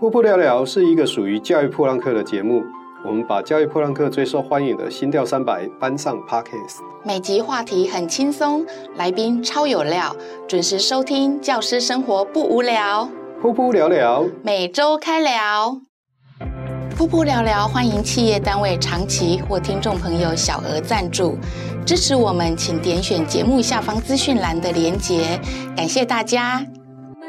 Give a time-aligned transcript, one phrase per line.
[0.00, 2.64] 噗噗聊聊是一个属于教育破浪客的节目，
[3.06, 6.80] 我们把教育破浪客最受欢迎的心跳三百搬上 Podcast。
[7.04, 8.66] 每集话题很轻松，
[8.96, 10.14] 来宾超有料，
[10.48, 13.08] 准时收听，教师生活不无聊。
[13.40, 15.80] 噗噗聊聊，每周开聊。
[16.98, 21.38] 噗噗聊聊，欢迎企业单位长期或听众朋友小额赞助
[21.86, 25.40] 支持我们，请点选节目下方资讯栏的连结，
[25.76, 26.66] 感谢大家。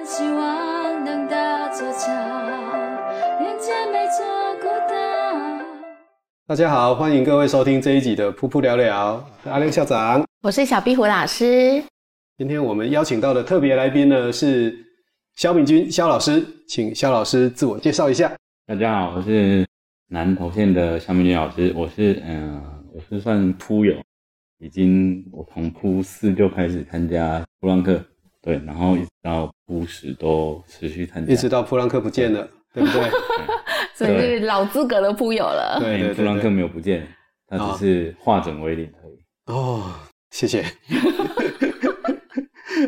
[0.04, 2.34] 希望能大家
[6.48, 11.84] 好，欢迎各位收听这一集的噗噗聊聊，阿亮校长，我是小壁虎老师。
[12.38, 14.78] 今天我们邀请到的特别来宾呢是
[15.36, 18.32] 肖敏君肖老师，请肖老师自我介绍一下。
[18.68, 19.66] 大家好，我是
[20.08, 23.96] 南投县的肖敏君老师，我是嗯、呃，我是算噗友，
[24.60, 28.00] 已经我从铺四就开始参加噗浪客，
[28.44, 33.10] 对，然后一直到铺十都持续参加，一直到噗浪客不见了，对，对不对？
[33.96, 35.78] 所以是老资格的铺友了。
[35.80, 37.08] 对，对，噗浪客没有不见，
[37.48, 39.18] 他只是化整为零而已。
[39.46, 39.92] 哦，
[40.32, 40.64] 谢谢。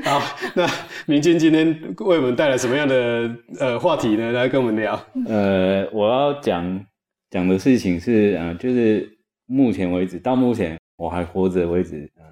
[0.04, 0.22] 好，
[0.54, 0.70] 那
[1.06, 1.68] 明君今天
[2.00, 4.34] 为我们带来什么样的呃话题呢？
[4.34, 5.00] 来跟我们聊。
[5.28, 6.86] 呃，我要讲
[7.30, 9.10] 讲的事情是，呃，就是
[9.46, 12.24] 目前为止，到目前我还活着为止，呃，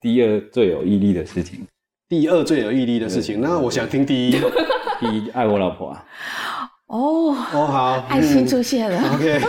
[0.00, 1.66] 第二最有毅力的事情。
[2.08, 4.32] 第二最有毅力的事情，那我想听第一。
[5.00, 6.04] 第一，爱我老婆啊。
[6.88, 8.98] 哦哦好，爱心出现了。
[8.98, 9.40] 嗯、OK，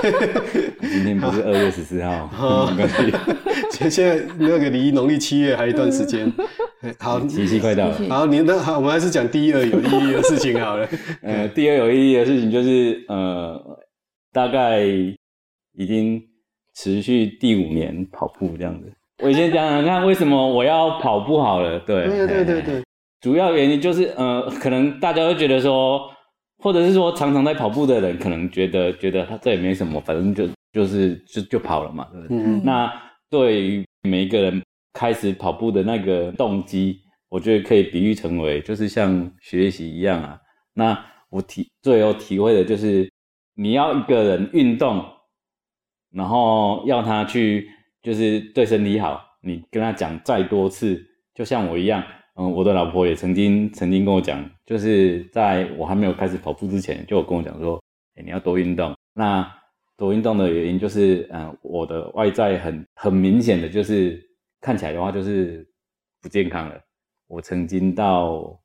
[0.81, 3.89] 今天不是二月十四号，没关系。
[3.89, 6.29] 现在那个离农历七月还有一段时间。
[6.99, 7.97] 好，七夕快到了。
[8.09, 10.85] 好，你那好，我们还是讲第二有意义的事情好了。
[11.21, 13.57] 呃，第二有意义的事情就是呃，
[14.33, 16.21] 大概已经
[16.75, 18.91] 持续第五年跑步这样子。
[19.23, 21.79] 我先讲讲看为什么我要跑步好了。
[21.79, 22.83] 对对对对对，
[23.21, 26.01] 主要原因就是呃，可能大家会觉得说。
[26.61, 32.37] 或者是说，常常在跑步的人可能觉得觉得他这也没什么，反正就就是就就跑了嘛，对不对？
[32.37, 32.61] 嗯。
[32.63, 32.91] 那
[33.29, 34.61] 对于每一个人
[34.93, 36.99] 开始跑步的那个动机，
[37.29, 40.37] 我觉得可以比喻成为就是像学习一样啊。
[40.73, 43.09] 那我体最有体会的就是，
[43.55, 45.05] 你要一个人运动，
[46.11, 47.69] 然后要他去
[48.01, 51.01] 就是对身体好，你跟他讲再多次，
[51.33, 52.03] 就像我一样。
[52.39, 57.77] 嗯，我的老婆也曾经曾经跟我讲，就是在我还没有开始跑步之前，就有跟我讲说，
[58.15, 58.95] 欸，你要多运动。
[59.13, 59.45] 那
[59.97, 64.17] 多运动的原因就是，嗯，我的外在很很明显的就是
[64.61, 65.67] 看起来的话就是
[66.21, 66.75] 不健康了。
[67.27, 68.57] 我曾经到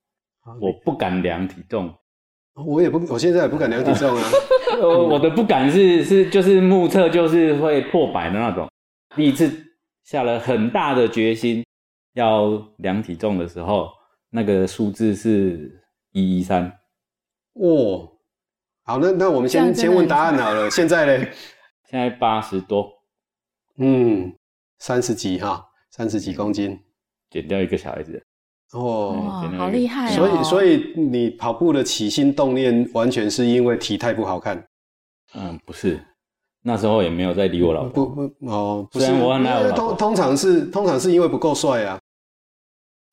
[0.61, 1.93] 我不敢量体重，
[2.55, 4.23] 我也不，我现在也不敢量体重啊。
[4.81, 8.69] 我的不敢是是就是目测就是会破百的那种。
[9.17, 9.51] 第一次
[10.05, 11.64] 下了很大的决心。
[12.15, 13.91] 要量体重的时候，
[14.31, 15.81] 那个数字是
[16.13, 16.67] 一一三。
[17.55, 18.11] 哦，
[18.85, 20.69] 好，那那我们先先问答案好了。
[20.71, 21.27] 现在呢？
[21.89, 22.91] 现在八十多，
[23.77, 24.33] 嗯，
[24.79, 26.77] 三十几哈，三十几公斤，
[27.31, 28.21] 减掉一个小孩子。
[28.73, 30.17] 哦，好厉害哦！
[30.17, 34.67] 所以所以你跑步的起心动念，完全是因为体态不好看？
[35.35, 36.01] 嗯，不是。
[36.61, 38.07] 那时候也没有在理我老婆。
[38.07, 39.71] 不不哦，不是，虽然我很爱我。
[39.73, 42.01] 通通常是通常是因为不够帅啊。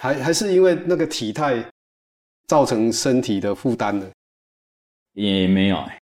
[0.01, 1.63] 还还是因为那个体态
[2.47, 4.09] 造成身体的负担呢？
[5.13, 5.99] 也没有哎，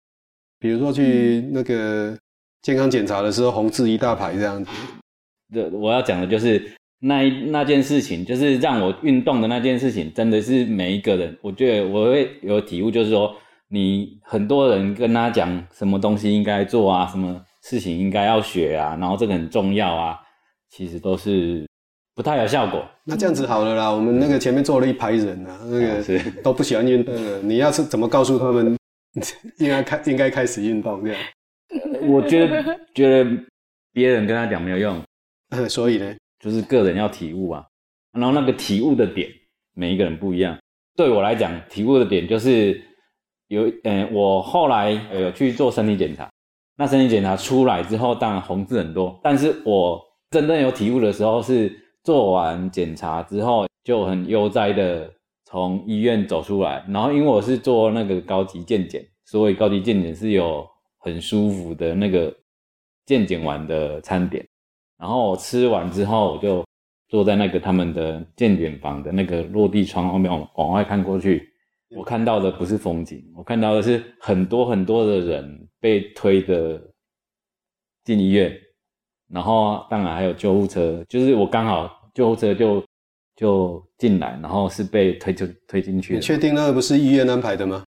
[0.60, 2.16] 比如说去那个
[2.62, 4.70] 健康检查的时候，红字一大排这样子。
[5.52, 13.36] 对，我要讲的就是那那件事情，就是让我运动的那件事情，真的是每一个人，我觉得我会有体悟，就是说
[13.68, 20.20] 你很多人跟他讲什么东西应该做啊，什么事情应该要学啊，然后这个很重要啊，
[20.70, 21.67] 其实都是。
[22.18, 23.92] 不太有效果，那这样子好了啦。
[23.92, 27.40] 我们那个前面坐了一排人啊，那个都不喜欢运动的。
[27.44, 28.76] 你要是怎么告诉他们
[29.60, 31.22] 应该开应该开始运动这样？
[32.10, 33.30] 我觉得觉得
[33.94, 35.00] 别人跟他讲没有用，
[35.70, 37.64] 所以呢，就是个人要体悟啊。
[38.14, 39.30] 然后那个体悟的点，
[39.76, 40.58] 每一个人不一样。
[40.96, 42.82] 对我来讲，体悟的点就是
[43.50, 46.28] 有，嗯，我后来有去做身体检查，
[46.78, 51.72] 那身体检查出来之后，当然红字很多，但是我真正有体悟的时候是。
[52.08, 55.14] 做完检查之后就很悠哉的
[55.44, 60.66] 从医院走出来，然后因为我是做那个高级健检，所以高级健检是有
[61.00, 62.34] 很舒服的那个
[63.06, 64.48] 健检完的餐点，
[64.98, 66.64] 然后我吃完之后，我就
[67.10, 71.50] 坐在那个他们的健检房的那个落地窗后面往往外看过去，
[71.94, 76.82] 我看到的不是风景，我看到的是很多很多的人被推着
[78.06, 78.58] 进医院，
[79.30, 82.84] 然后当然还有救护车，就是我刚好救护车就。
[83.40, 86.20] 就进来，然后是被推就推进去的。
[86.20, 87.84] 你确定那个不是医院安排的吗？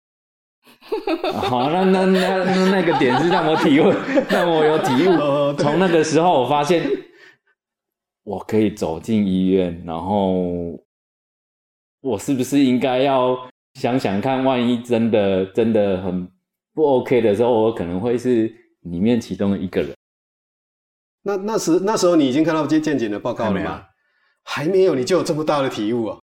[1.35, 3.93] 好，那那那那那个点是让我体悟，
[4.27, 5.53] 让我有体悟。
[5.61, 6.89] 从那个时候，我发现
[8.23, 10.33] 我可以走进医院，然后
[12.01, 13.37] 我是不是应该要
[13.75, 16.27] 想想看，万一真的真的很
[16.73, 19.91] 不 OK 的时候，我可能会是里面其中的一个人。
[21.25, 23.83] 那那时那时候你已经看到健健检的报告了吗？
[24.43, 26.19] 还没有，你就有这么大的体悟啊！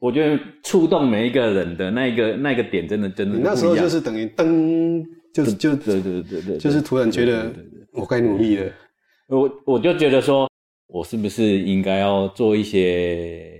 [0.00, 3.36] 我觉得触动每一个人的那个那个点，真的真的。
[3.36, 7.52] 你那时候就是等于噔，就是就对对对对，就是突然觉得
[7.92, 8.72] 我该努力了。
[9.28, 10.50] 我我就觉得说，
[10.88, 13.56] 我是不是应该要做一些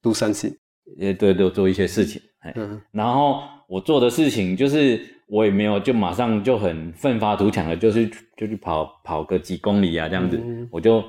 [0.00, 0.54] do something？
[0.96, 2.22] 也对对，做一些事情。
[2.54, 2.80] 嗯。
[2.92, 5.00] 然后我做的事情就是，
[5.30, 8.06] 我也没有就马上就很奋发图强的，就是
[8.36, 10.36] 就去跑跑个几公里啊这样子。
[10.36, 10.68] 嗯。
[10.70, 11.02] 我就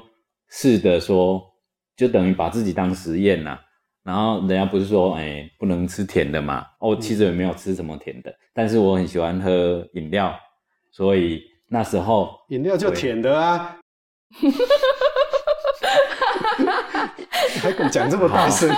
[0.50, 1.42] 试着说。
[1.98, 3.60] 就等于把自己当实验呐，
[4.04, 6.66] 然后人家不是说，哎、欸，不能吃甜的嘛？
[6.80, 10.34] 哦，其实也没有吃什么甜的，但是我很喜欢喝饮料，
[10.92, 13.78] 所以那时候饮料就甜的啊，
[17.62, 18.74] 还敢讲这么大声？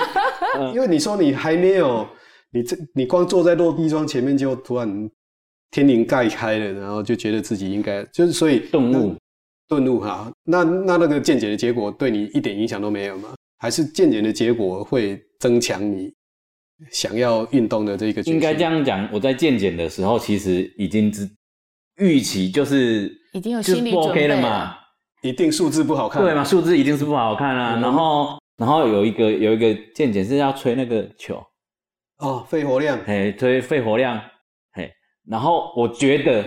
[0.73, 2.05] 因为你说你还没有，
[2.51, 5.09] 你这你光坐在落地窗前面就突然
[5.73, 9.13] 天灵盖开了，然后就觉得自己应该就是所以顿悟。
[9.67, 13.33] 顿悟哈，那那那个见解的结果对你一点影响都没有吗？
[13.57, 16.13] 还是见解的结果会增强你
[16.91, 18.21] 想要运动的这个？
[18.23, 21.27] 应该这样讲，我在见解的时候其实已经知
[21.95, 24.75] 预期就是已经有心理准备了，就不 OK 了嘛，
[25.23, 26.43] 一定数字不好看，对嘛？
[26.43, 27.79] 数字一定是不好看啊。
[27.79, 31.41] 嗯、然后然后有一个有一个见解是要吹那个球
[32.19, 34.23] 哦，肺活量，哎，吹肺活量，嘿，
[35.27, 36.45] 然后我觉得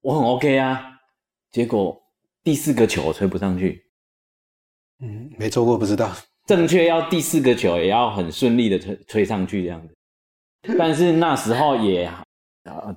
[0.00, 0.98] 我很 OK 啊，
[1.50, 2.00] 结果。
[2.42, 3.82] 第四个球我吹不上去，
[5.00, 6.12] 嗯，没做过不知道。
[6.44, 9.94] 正确要第四个球也要很顺利的吹吹上去这样子，
[10.78, 12.22] 但是那时候也啊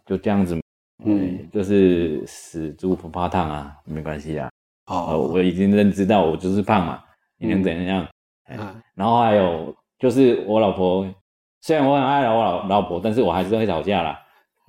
[0.05, 0.59] 就这样子，
[1.05, 4.49] 嗯，就是死猪不怕烫啊，没关系啊。
[4.87, 7.01] 哦，我已经认知到我就是胖嘛，
[7.37, 8.05] 你能怎样？
[8.49, 11.07] 嗯，然后还有就是我老婆，
[11.61, 14.19] 虽然我很爱我老老婆，但是我还是会吵架啦。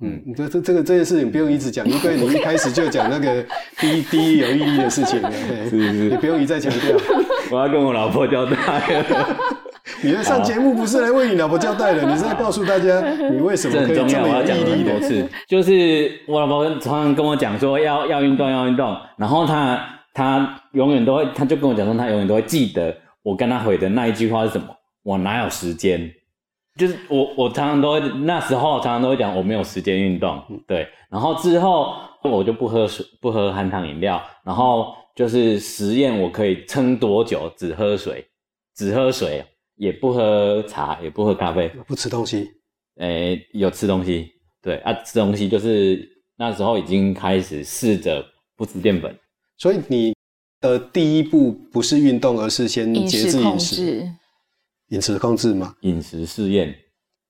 [0.01, 3.45] 嗯，这这这个这件事情不用一直讲，因为你一开始就讲那个
[3.79, 5.31] 第一第一有意义的事情了，
[5.69, 6.97] 是是，你不用一再强调。
[7.51, 8.55] 我要跟我老婆交代。
[10.01, 13.01] 你在上节目不是来为你老婆交代的，你是在告诉大家
[13.31, 14.99] 你为什么可以这么有毅力的。
[15.01, 19.77] 次就是我老婆常常跟我讲说要要运动要运动，然后她
[20.13, 24.67] 她永远都会，她就跟我讲说她永远都会记得我跟她回的那一句话是什么，
[25.03, 26.09] 我哪有时间。
[26.77, 30.87] 就是我，我常常都会那时候常常都会讲我没有时间运动，对。
[31.09, 31.93] 然后之后
[32.23, 34.21] 我就不喝水，不喝含糖饮料。
[34.45, 37.51] 然后就是实验，我可以撑多久？
[37.57, 38.25] 只喝水，
[38.75, 39.43] 只喝水，
[39.75, 42.47] 也不喝茶，也不喝咖啡，不吃东西。
[42.97, 44.29] 诶，有吃东西，
[44.61, 48.23] 对啊，吃东西就是那时候已经开始试着
[48.55, 49.13] 不吃淀粉。
[49.57, 50.13] 所以你
[50.61, 54.09] 的第一步不是运动，而是先节制饮食。
[54.89, 56.75] 饮食控制嘛，饮食试验，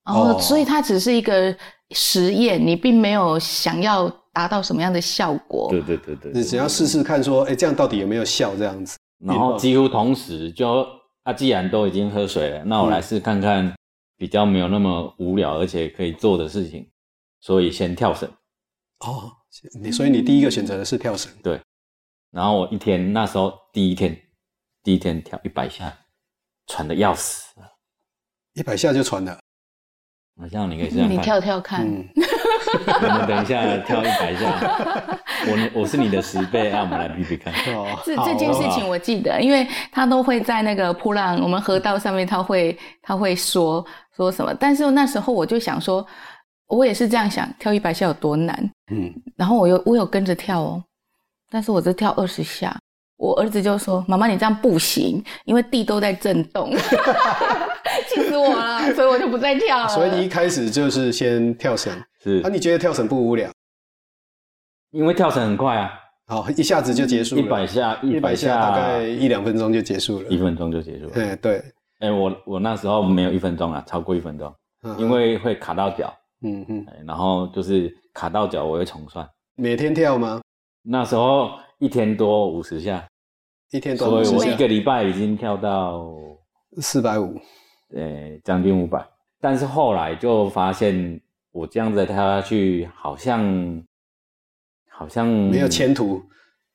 [0.06, 1.56] 哦，所以它只是一个
[1.92, 5.70] 实验，你并没有想要达到什么样的效果。
[5.70, 8.56] 对对对对，你只要试试看，说，哎，这样到底有没有效？
[8.56, 10.86] 这样子，然后几乎同时就
[11.24, 13.76] 啊，既然都已经喝水了，那我来试看看
[14.18, 16.90] 比较没有那么无聊而且可以做的事情，
[17.42, 18.30] 所以先跳绳。
[19.00, 19.32] 哦，
[19.82, 21.60] 你所以你第一个选择的是跳绳，对。
[22.32, 24.18] 然后我一天那时候第一天，
[24.84, 25.94] 第一天跳一百下。
[26.70, 27.54] 喘的要死，
[28.54, 29.38] 一百下就喘了。
[30.40, 31.86] 好像你可以这样，你跳跳看。
[31.86, 32.08] 嗯、
[32.86, 37.54] 我们等一下跳一百下，我我是你的十倍，让我们来比比看。
[37.76, 43.86] 哦、这这件事情我记得，因为他都会在那个波浪我们河道上面，他会他会说
[44.16, 44.54] 说什么。
[44.54, 46.06] 但是那时候我就想说，
[46.68, 48.58] 我也是这样想，跳一百下有多难？
[48.94, 50.82] 嗯，然后我又我有跟着跳哦，
[51.50, 52.74] 但是我只跳二十下。
[53.20, 56.72] 我儿子就说：“妈妈，你这样不行，因为地都在震动，
[58.08, 62.40] 气死我了，所以我就不再跳了。”所以你一开始就是先跳绳，是？
[62.42, 63.52] 那、啊、你觉得跳绳不无聊？
[64.92, 65.92] 因为跳绳很快啊，
[66.28, 71.12] 好，一下子就结束了，一百下，一百下大概一两分钟就结束了，一分钟就结束了。
[71.12, 71.58] 对对，
[72.00, 74.52] 哎、欸，我我那时候没有一分钟啊，超过一分钟，
[74.84, 76.14] 嗯、因为会卡到脚。
[76.42, 79.28] 嗯嗯、欸，然后就是卡到脚，我会重算。
[79.58, 80.40] 每天跳吗？
[80.84, 83.06] 那时候一天多五十下，
[83.72, 84.38] 一天多五十下。
[84.38, 86.08] 所以我一个礼拜已经跳到
[86.78, 87.36] 四百五，
[87.96, 89.06] 呃，将近五百。
[89.42, 91.20] 但是后来就发现，
[91.52, 93.84] 我这样子跳下去，好像
[94.90, 96.22] 好像没有前途，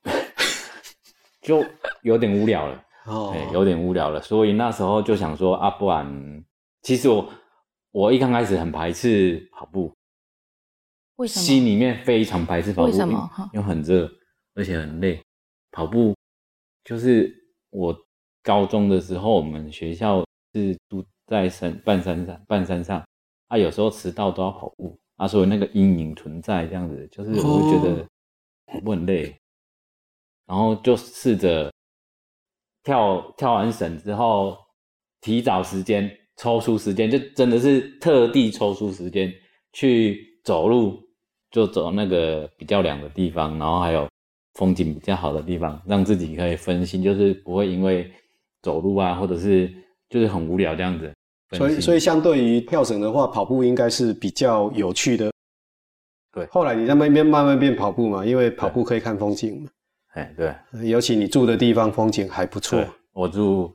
[1.41, 1.63] 就
[2.01, 2.83] 有点无聊了。
[3.05, 4.21] 哦、欸，有点无聊了。
[4.21, 6.43] 所以那时候就想说，啊，不然，
[6.81, 7.27] 其实我。
[7.91, 9.89] 我一刚开始很排斥跑步，
[11.15, 11.45] 为什么？
[11.45, 13.31] 心里面非常排斥跑步，为什么？
[13.53, 14.05] 因为很热，
[14.55, 15.21] 而且很累。
[15.71, 16.15] 跑步
[16.83, 17.31] 就是
[17.69, 17.95] 我
[18.41, 23.05] 高中的时候，我们学校是住在山半山上，半山上
[23.47, 28.03] 啊，有时候迟到都要跑步啊，所以那个阴影存在，这样子就是我会觉得
[28.65, 29.37] 跑步很累，
[30.47, 31.71] 然后就试着
[32.83, 34.57] 跳跳完绳之后，
[35.21, 36.09] 提早时间。
[36.37, 39.33] 抽出时间，就真的是特地抽出时间
[39.71, 41.01] 去走路，
[41.49, 44.05] 就走那个比较凉的地方，然后还有
[44.55, 48.11] 风景比较好的地方，让自己可以分心，就是不会因为
[48.61, 49.71] 走路啊，或者是
[50.09, 51.13] 就是很无聊这样子。
[51.51, 55.31] 所以，所以相对于跳绳的话，跑步应该是比较有趣的。
[56.33, 56.45] 对。
[56.47, 59.69] 后来你在那边慢慢变跑步嘛，因为跑步可以看风景嘛。
[60.13, 60.53] 哎，对。
[60.83, 62.83] 尤其你住的地方风景还不错。
[63.13, 63.73] 我住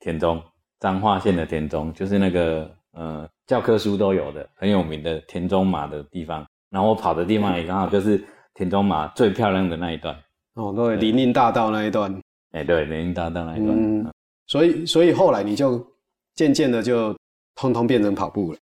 [0.00, 0.40] 田中。
[0.80, 6.46] 彰化县的田中，就是那个呃教科书都有的很有名的田中马的地方。
[6.70, 8.24] 然后我跑的地方也刚好就是
[8.58, 10.20] 田中马最漂亮的那一段。
[10.54, 12.12] 哦，对，林荫大道那一段。
[12.50, 13.70] 哎、欸，对，林荫大道那一段。
[13.70, 14.12] 嗯，嗯
[14.48, 15.86] 所以所以后来你就
[16.34, 17.16] 渐渐的就
[17.54, 18.58] 通通变成跑步了。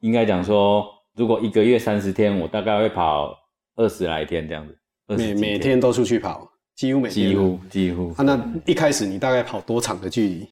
[0.00, 3.38] 应该讲说，如果一个月三十天，我大概会跑
[3.76, 4.78] 二十来天这样子。
[5.08, 7.28] 每每天都出去跑，几乎每天。
[7.28, 8.14] 几乎几乎。
[8.16, 10.48] 啊，那一开始你大概跑多长的距离？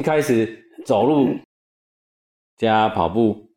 [0.00, 1.28] 一开始走路
[2.56, 3.48] 加跑步，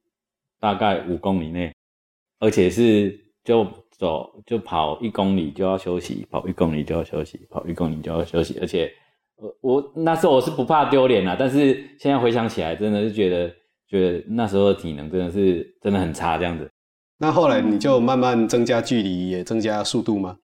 [0.60, 1.74] 大概五公里内，
[2.38, 8.58] 而且是就走就跑一公里就要休息，跑一公里就要休息，跑一公里就要休息。
[8.60, 8.92] 而且
[9.38, 13.52] 我我那时候我是不怕丢脸啦，但是现在回想起来，真的是觉得
[13.88, 16.70] 觉得那时候的体能真的是真的很差这样子。
[17.18, 20.38] 那后来你就慢慢增加距离，也增加速度吗？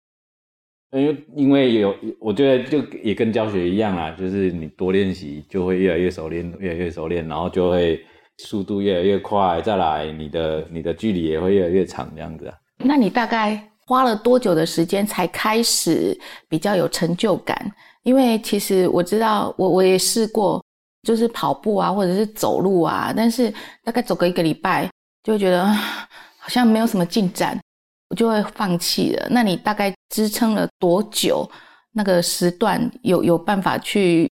[0.93, 8.01] 因为因为有，我觉得就也跟教学一样啊，就是你多练习就会越来越熟练，越来越熟练，然后就会
[8.39, 12.57] 速度越来越快，再来你的你的距离也会越来越长这样子啊。
[12.83, 17.71] 那你大概花了多久的时间才开始比较有成就感？
[18.03, 20.63] 因为其实我知道，我我也试过，
[21.03, 24.89] 就是跑步啊，或者是走路啊，但是大概走个一个礼拜，
[25.23, 27.59] 就会觉得好像没有什么进展。
[28.09, 29.27] 我就会放弃了。
[29.29, 31.49] 那你大概支撑了多久？
[31.93, 34.29] 那个时段有有办法去，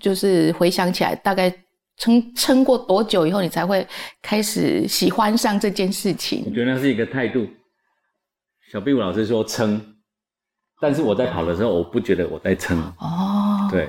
[0.00, 1.50] 就是回想起来，大概
[1.96, 3.86] 撑撑过多久以后，你才会
[4.20, 6.44] 开始喜欢上这件事情？
[6.46, 7.46] 我觉得那是一个态度。
[8.70, 9.80] 小壁虎老师说撑，
[10.80, 12.80] 但是我在跑的时候，我不觉得我在撑。
[12.98, 13.88] 哦，对。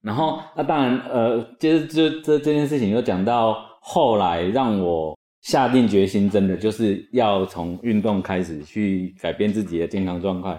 [0.00, 5.14] 然后那当然，呃，接着这这这件事情又讲到后来让我。
[5.44, 10.58] 下定决心，真的就是要从运动开始去改变自己的健康状况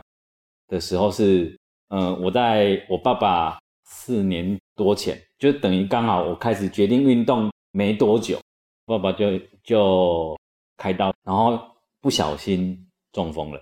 [0.67, 1.57] 的时候是，
[1.89, 8.39] 嗯、呃，我在我爸爸四年多前，就等于刚好我开始决定运动没多久，
[8.85, 10.37] 爸爸就就
[10.77, 11.59] 开刀，然后
[12.05, 12.77] 不小心
[13.13, 13.59] 中风了，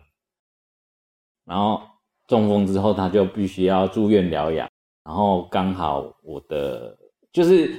[1.45, 1.81] 然后
[2.27, 4.69] 中风之后他就必须要住院疗养，
[5.05, 6.93] 然后刚好我的
[7.31, 7.71] 就是。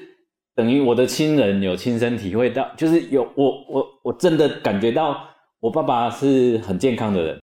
[0.57, 5.29] 等于我的亲人有亲身体会到，就是有我我我真的感觉到
[5.59, 7.43] 我爸爸是很健康的人，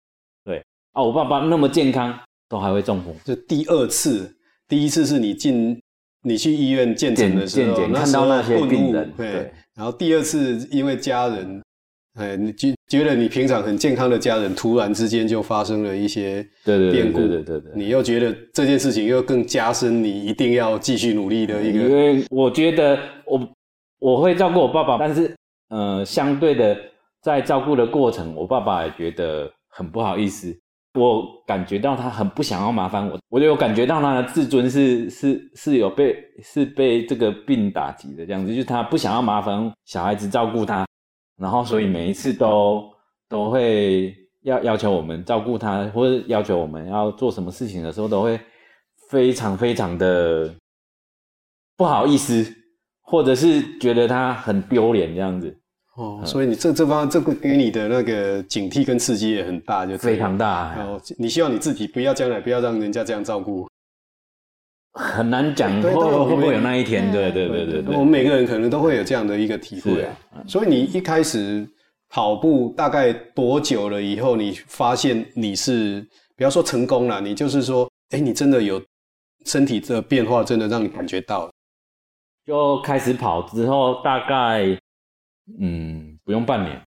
[0.44, 0.58] 对
[0.94, 2.20] 啊，我爸爸那么健康
[2.50, 4.36] 都还会中风，就第二次，
[4.68, 5.80] 第一次是你进
[6.24, 11.62] 你去医院见诊的时候，看到那些病人，对，对，然后第二次因为家人。
[12.16, 21.84] 哎，你觉觉得你平常很健康的家人，突然之间就发生了一些变故，对对对对，你又觉得这件事情又更加深你一定要继续努力的一个。
[21.84, 23.50] 因为我觉得我
[24.00, 25.36] 我会照顾我爸爸，但是
[25.70, 26.78] 呃，相对的
[27.22, 30.58] 在照顾的过程，我爸爸也觉得很不好意思。
[30.98, 40.86] 我感觉到他很不想要麻烦我，我就有感觉到他的自尊是是是有被是被这个病打击的这样子，就是他不想要麻烦小孩子照顾他。
[41.38, 42.84] 然后，所以每一次都
[43.28, 48.40] 都会要要求我们照顾他，或者要求我们要做什么事情的时候，都会
[49.10, 50.54] 非常非常的
[51.76, 52.46] 不好意思，
[53.02, 55.56] 或者是觉得他很丢脸这样子。
[55.96, 60.76] 哦，所以你这这方这个给你的那个警惕跟刺激也很大，就非常大。
[60.76, 63.68] 然后你希望你自己不要将来不要让人家这样照顾。
[64.96, 67.94] 很难讲会会不会有那一天，对对对对对。
[67.94, 70.18] 我们每个人可能都会有这样的一个体会啊。
[70.48, 71.68] 所以你一开始
[72.10, 76.06] 跑步大概多久了以后，你发现你是
[76.38, 78.82] 不要说成功了，你就是说，哎，你真的有
[79.46, 81.52] 身体的变化，真的让你感觉到。
[82.46, 84.66] 就开始跑之后，大概
[85.60, 86.82] 嗯，不用半年，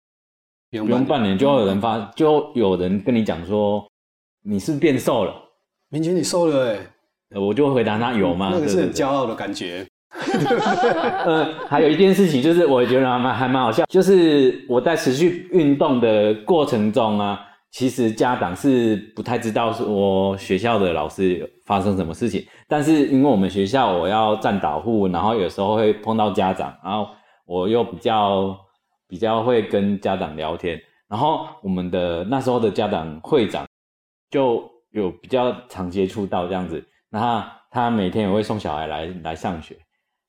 [0.71, 3.87] 不用半年，不用半年就有人发，就有人跟你讲说，
[4.43, 5.35] 你是变瘦了。
[5.91, 6.79] 明君，你瘦了哎。
[7.35, 8.51] 我就回答他有吗？
[8.53, 9.87] 那个是很骄傲的感觉。
[11.25, 17.39] 呃，还有一件事情就是，我觉得还蛮还蛮好笑，就是我在持续运动的过程中啊，
[17.71, 27.07] 其实家长是不太知道我学校的老师发生什么事情，但是因为我们学校我要站导护，然后有时候会碰到家长，然后
[27.47, 28.57] 我又比较
[29.07, 33.67] 比较会跟家长聊天，然后我们的那时候的家长会长
[34.31, 36.83] 就有比较常接触到这样子。
[37.11, 39.77] 那他，他每天也会送小孩来来上学，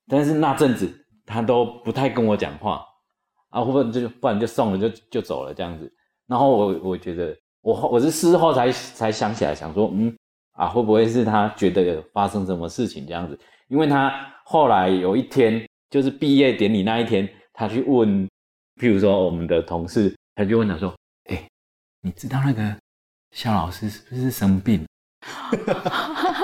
[0.06, 0.90] 但是那阵子
[1.26, 2.84] 他都不太跟我讲话
[3.50, 5.92] 啊，或者就不然就送了就就走了这样子。
[6.26, 10.16] 然后我我觉得我我是事后才才想起来，想说嗯
[10.52, 13.38] 啊会不会是他觉得发生什么事情这样子？
[13.68, 14.12] 因为他
[14.44, 18.28] 后来有一天就是毕业典礼那一天，他去问，
[18.80, 20.94] 譬如说我们的同事，他就问他说
[21.30, 21.48] ：“哎，
[22.00, 22.76] 你知道那个
[23.32, 24.84] 肖老师是不是生病？”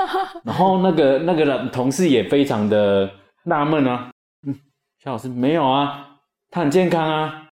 [0.47, 3.11] 然后那个那个同事也非常的
[3.45, 4.09] 纳闷啊，
[4.47, 4.55] 嗯，
[5.03, 6.07] 肖老师没有啊，
[6.53, 7.49] 他很健康啊，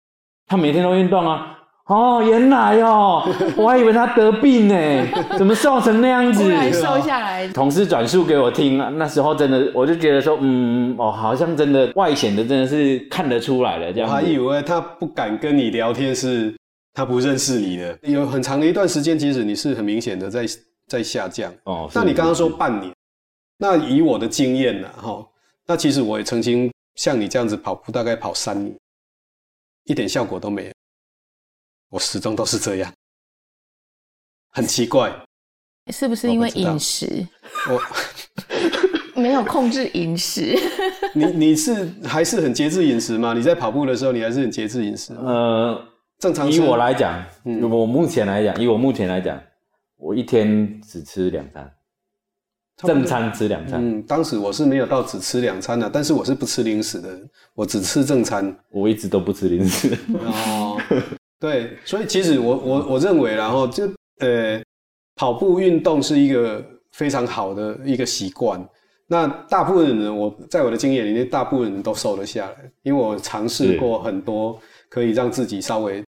[0.45, 1.49] 他每天都运动啊。
[1.87, 5.05] 哦，原来哦， 我还以为他得病呢，
[5.37, 6.43] 怎么瘦成那样子？
[6.71, 7.45] 瘦下来。
[7.49, 14.09] 同事转述给我听啊，那时候真的我就觉得说，嗯，哦，好像真的外显的真的是看得出来了这样。
[14.09, 16.55] 我还以为他不敢跟你聊天，是
[16.93, 17.97] 他不认识你的。
[18.03, 20.45] 有很长的一段时间，其实你是很明显的在。
[20.87, 21.89] 在下降哦。
[21.93, 22.93] 那你刚刚说半年，
[23.57, 25.25] 那以我的经验呢，哈，
[25.65, 28.75] 那其实我也曾经像你这样子跑步，大概跑三年，
[29.85, 30.71] 一点效果都没有。
[31.89, 32.91] 我始终都是这样，
[34.49, 35.13] 很奇怪，
[35.91, 37.27] 是不是因为饮食？
[37.69, 37.79] 我，
[39.21, 40.57] 没有控制饮食。
[41.13, 43.33] 你你是还是很节制饮食吗？
[43.33, 45.13] 你在跑步的时候，你还是很节制饮食？
[45.13, 45.79] 呃，
[46.17, 46.51] 正常。
[46.51, 49.39] 以我来讲，嗯，我目前来讲，以我目前来讲。
[50.03, 51.73] 我一天只吃两餐，
[52.75, 53.79] 正餐吃两餐。
[53.81, 57.17] 嗯，当时我是没有到只吃两餐的，但是我是不吃零食的，
[57.55, 58.53] 我只吃正餐。
[58.69, 59.97] 我一直都不吃零食。
[60.13, 60.77] 哦，
[61.39, 63.85] 对，所以其实我我我认为，然后就
[64.19, 64.61] 呃，
[65.15, 66.61] 跑步运动是一个
[66.91, 68.61] 非常好的一个习惯。
[69.07, 76.03] 那大部分人，我在我的经验里面，大部分人都瘦了下来，因为我尝试过很多可以让自己稍微。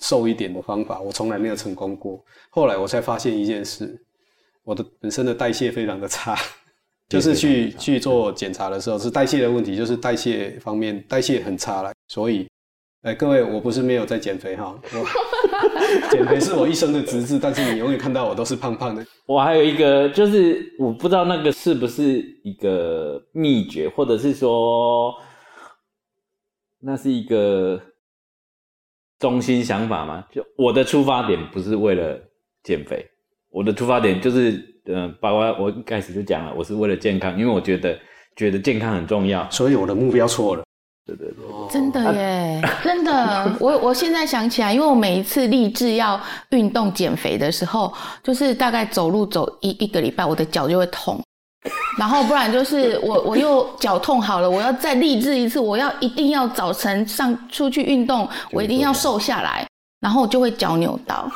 [0.00, 2.22] 瘦一点的方法，我从来没有成功过。
[2.48, 4.02] 后来我才发现一件事，
[4.64, 6.34] 我的本身的代谢非常的差，
[7.08, 11.92] 就是去去做检查的时候是代谢的问题，就是代谢方面代谢很差了。
[12.08, 12.48] 所以，
[13.02, 15.06] 哎，各位，我不是没有在减肥哈，我
[16.10, 19.06] 减肥是我一生的职志，但是你永远看到我都是胖胖的。
[19.26, 25.14] 我还有一个，就是我不知道那个是不是一个秘诀，或者是说，
[26.80, 27.80] 那是一个。
[29.20, 30.24] 中心想法吗？
[30.32, 32.18] 就我的出发点不是为了
[32.64, 33.06] 减肥，
[33.50, 34.52] 我的出发点就是，
[34.86, 37.96] 嗯、呃，包括我一开始就讲了，我是为了健康，因为我觉得
[38.34, 40.64] 觉得健康很重要，所以我的目标错了。
[41.06, 51.20] 对对对，真的耶，啊、真的， 我我现在想起来，因为我每一次立志要运动减肥的时候，就是大概走路走一一个礼拜，我的脚就会痛。
[51.98, 59.66] 然后不然就是我我又脚痛好了，我要再励志一次，我要一定要早晨上出去运动，我一定要瘦下来，
[60.00, 61.30] 然后就会脚扭到。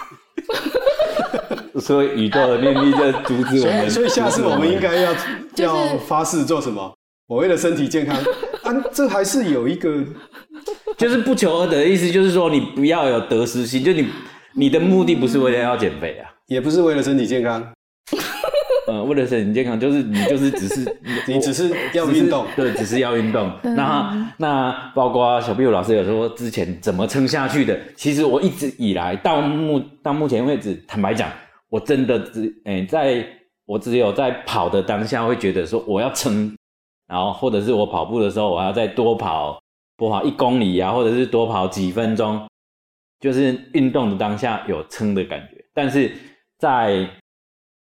[1.81, 3.91] 所以宇宙的念力在阻止我们。
[3.91, 5.13] 所以下次我们应该要、
[5.55, 6.95] 就是、要发誓做什么？
[7.27, 8.17] 我为了身体健康
[8.63, 10.05] 啊，这还是有一个，
[10.97, 14.09] 就是不求而得的意思，就是说你不要有得失心，就你
[14.55, 17.63] 你的目的不是为了要减肥啊，也不是为了身体健康。
[18.87, 23.51] 呃，为了身体健康，就是你就是只是 你只是要运动，对，只是要运动。
[23.63, 31.31] 那那包括小壁虎老师有说之前怎么撑下去的，其实我一直以来到目到目前为止，坦白讲，
[31.71, 33.27] 我真的只诶、欸，在
[33.67, 36.55] 我只有在跑的当下会觉得说我要撑，
[37.09, 39.59] 然后或者是我跑步的时候我要再多跑
[39.97, 42.47] 多跑一公里啊，或者是多跑几分钟，
[43.21, 46.13] 就是运动的当下有撑的感觉，但是
[46.59, 47.09] 在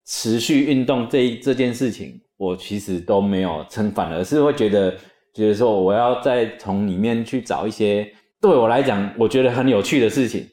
[0.05, 4.91] 持续运动这这件事情，我其实都没有撑，反而是会觉得，
[5.33, 8.11] 觉得说我要再从里面去找一些
[8.41, 10.47] 对我来讲我觉得很有趣的事情。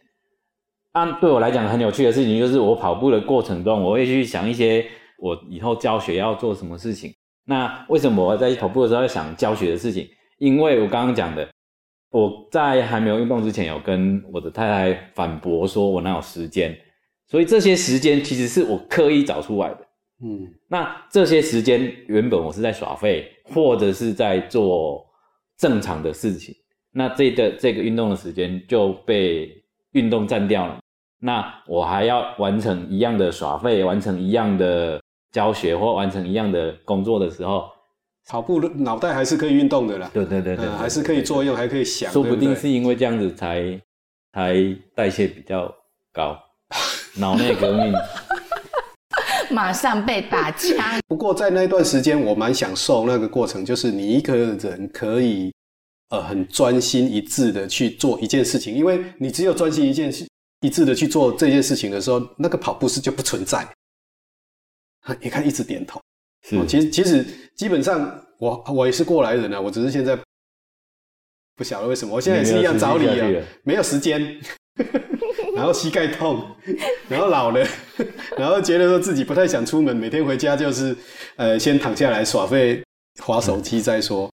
[0.92, 4.84] 按对我来讲很有趣的事情，就是我跑步的过程中，我会去想一些
[5.18, 7.14] 我以后教学要做什么事情。
[7.44, 10.08] 那为什么我在跑步的时候要想教学的事情？
[10.38, 11.48] 因为我刚刚讲的，
[12.10, 16.76] 我在还没有运动之前，有跟我的太太反驳说，我哪有时间？
[17.30, 19.86] 所以这些时间其实是我刻意找出来的。
[20.22, 25.06] 嗯，那这些时间原本我是在耍废，或者是在做
[25.56, 26.54] 正常的事情。
[26.92, 29.48] 那这个这个运动的时间就被
[29.92, 30.80] 运动占掉了。
[31.20, 37.70] 那我还要完成一样的耍废，完成一样的教学或完成一样的工作的时候，
[38.26, 40.10] 跑步脑袋还是可以运动的啦。
[40.12, 42.10] 对对对对，还是可以作用，还可以想。
[42.12, 43.80] 说不定是因为这样子才
[44.32, 44.56] 才
[44.94, 45.72] 代谢比较
[46.12, 46.36] 高，
[47.14, 47.92] 脑内革命，
[49.50, 51.00] 马上被打枪。
[51.08, 55.52] 不过在那段时间，我蛮享受那个过程，就是你一个人可以
[56.10, 60.26] 呃很专心一致的去做一件事情，因为你只有专心一件事。
[60.62, 63.66] 一致的去做这件事情的时候，那个跑步是就不存在。
[65.18, 65.98] 你看，一直点头。
[66.46, 70.18] 是，其实其实基本上我我也是过来人啊，我只是现在
[71.56, 73.26] 不晓得为什么，我现在也是一样找理啊，
[73.62, 74.38] 没有时间，
[75.54, 76.44] 然后膝盖痛，
[77.08, 77.66] 然后老了，
[78.36, 80.96] 然后觉得说自己不太想出门，每天回家就是
[81.36, 82.82] 呃先躺下来耍废，
[83.22, 84.30] 划手机再说。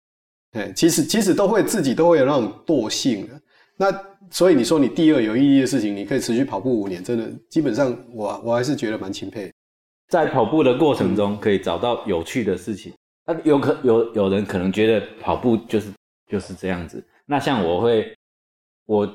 [0.52, 3.40] 哎，其实其实都会自己都会有那种惰性的。
[3.76, 3.92] 那
[4.30, 9.52] 所以你说你第二有意义的事情，你可以持续跑步五年，真的基本上我我还是觉得蛮钦佩。
[10.08, 12.92] 在跑步的过程中，可以找到有趣的事情。
[13.26, 15.88] 那有可有有人可能觉得跑步就是
[16.30, 17.04] 就是这样子。
[17.26, 18.14] 那像我会，
[18.86, 19.06] 我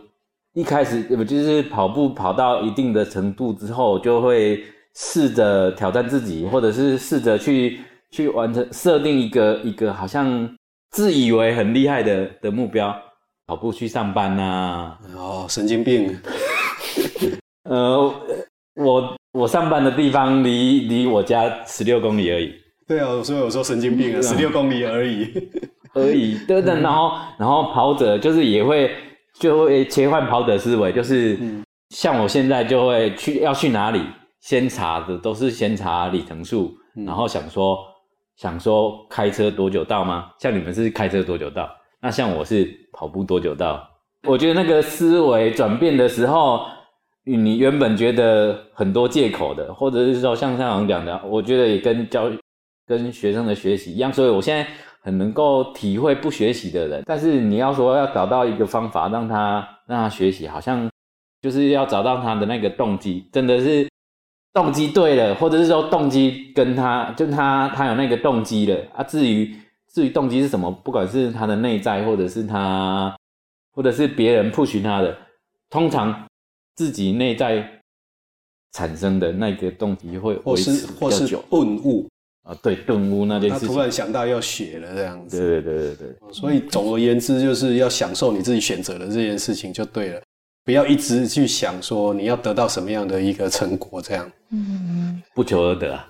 [0.53, 4.63] 一开始我就是跑步跑到一定的程度之后，就会
[4.95, 7.79] 试着挑战自己，或者是试着去
[8.11, 10.49] 去完成设定一个一个好像
[10.91, 12.95] 自以为很厉害的的目标。
[13.47, 14.99] 跑步去上班呐、啊？
[15.17, 16.17] 哦，神经病。
[17.69, 18.13] 呃，
[18.75, 22.53] 我我上班的地方离离我家十六公里而已。
[22.87, 25.27] 对啊，所以我说神经病啊，十六公里而已，
[25.93, 26.37] 而已。
[26.47, 28.89] 对的，然后然后跑者就是也会
[29.39, 31.39] 就会切换跑者思维，就是
[31.89, 34.01] 像我现在就会去要去哪里，
[34.39, 36.73] 先查的都是先查里程数，
[37.05, 37.77] 然后想说
[38.37, 40.31] 想说开车多久到吗？
[40.39, 41.69] 像你们是开车多久到？
[42.01, 43.87] 那像我是跑步多久到？
[44.27, 46.61] 我觉得那个思维转变的时候，
[47.23, 52.31] 你原本觉得很多借口的，或者是说像上行讲的，我觉得也跟教
[52.87, 54.67] 跟学生的学习一样，所以我现在
[55.01, 57.03] 很能够体会不学习的人。
[57.05, 60.89] 但是你要说要找到一个方法让他让他学习，好像
[61.41, 63.89] 就是要找到他的那个动机，真的是
[64.53, 69.53] 动机对了，或者是说动机跟他就他他有那个动机了啊，至于。
[69.93, 73.13] 至于动机是什么，不管是他的内在，或者是他，
[73.73, 75.17] 或者是别人 push 他的，
[75.69, 76.27] 通常
[76.75, 77.81] 自己内在
[78.71, 81.09] 产生的那个动机会维持比较久。
[81.09, 82.07] 或是或是顿悟
[82.51, 83.67] 啊，对，顿悟那件事情。
[83.67, 85.39] 他突然想到要学了这样子。
[85.39, 86.33] 对对对对对。
[86.33, 90.21] 所以总而言之，就是要享受你自己选择的这件事情就对了，
[90.65, 94.29] 不要一直去想说你要得到什么样的一个成果这样。
[94.51, 96.07] 嗯，不求而得啊。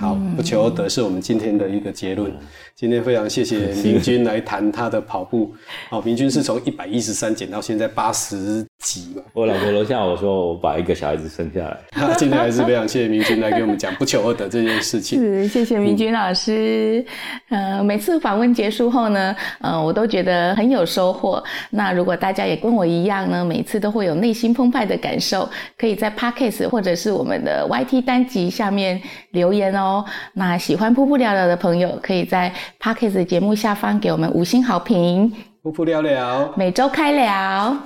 [0.00, 2.32] 好，不求而得是我们今天的一个结论。
[2.74, 5.54] 今天非常谢谢 明君来谈他的跑步。
[5.90, 9.22] 哦，明君是从一百一十三减到现在八十几嘛。
[9.32, 11.78] 我老婆楼下我说我把一个小孩子生下来。
[12.18, 15.20] 今天还是非常谢谢明君来给我们讲不求而得这件事情。
[15.20, 17.04] 是，谢谢明君老师。
[17.50, 21.42] 嗯、呃，每次访问结束后呢，呃，我都觉得很有收获。
[21.70, 29.82] 那如果大家也跟我一样呢，每次都会有内心澎湃的感受，可以在 Podcast 或者是我们的 YT 单集下面留言哦。
[29.82, 35.30] 哦，那喜欢噗噗聊聊的朋友，可以在 Podcast 节目下方给我们五星好评。
[35.64, 37.76] 噗噗聊聊，每周开聊，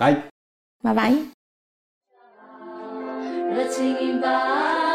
[0.82, 1.12] 拜，
[3.54, 4.85] 拜拜。